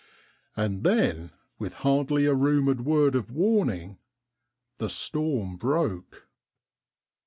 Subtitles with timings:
[0.57, 1.29] And then,
[1.59, 3.99] with hardly a rumoured word of warning,
[4.79, 6.27] the storm broke.